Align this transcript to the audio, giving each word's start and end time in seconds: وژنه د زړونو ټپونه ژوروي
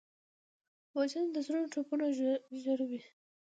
وژنه 0.95 1.29
د 1.33 1.37
زړونو 1.45 1.71
ټپونه 1.73 2.05
ژوروي 2.63 3.01